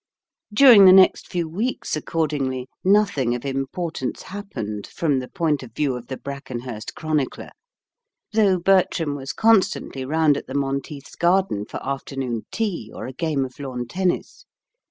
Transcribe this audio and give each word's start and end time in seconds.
During 0.51 0.85
the 0.85 0.93
next 0.93 1.27
few 1.27 1.47
weeks, 1.47 1.95
accordingly, 1.95 2.67
nothing 2.83 3.35
of 3.35 3.45
importance 3.45 4.23
happened, 4.23 4.87
from 4.87 5.19
the 5.19 5.27
point 5.27 5.61
of 5.61 5.73
view 5.73 5.95
of 5.95 6.07
the 6.07 6.17
Brackenhurst 6.17 6.95
chronicler; 6.95 7.51
though 8.33 8.57
Bertram 8.57 9.13
was 9.13 9.31
constantly 9.31 10.03
round 10.03 10.37
at 10.37 10.47
the 10.47 10.55
Monteiths' 10.55 11.15
garden 11.15 11.65
for 11.69 11.79
afternoon 11.85 12.47
tea 12.51 12.91
or 12.91 13.05
a 13.05 13.13
game 13.13 13.45
of 13.45 13.59
lawn 13.59 13.87
tennis. 13.87 14.45